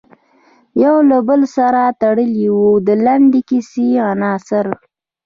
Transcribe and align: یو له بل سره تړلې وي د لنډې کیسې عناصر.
یو 0.83 0.95
له 1.09 1.17
بل 1.27 1.41
سره 1.57 1.81
تړلې 2.01 2.47
وي 2.55 2.71
د 2.87 2.89
لنډې 3.05 3.41
کیسې 3.49 3.87
عناصر. 4.09 4.65